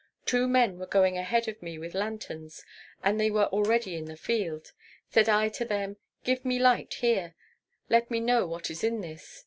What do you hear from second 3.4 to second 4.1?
already in